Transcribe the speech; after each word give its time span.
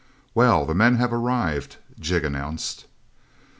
"Well, 0.33 0.65
the 0.65 0.73
men 0.73 0.95
have 0.95 1.13
arrived," 1.13 1.75
Jig 1.99 2.25
announced. 2.25 2.85